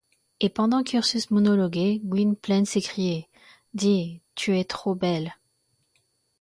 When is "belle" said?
4.95-5.35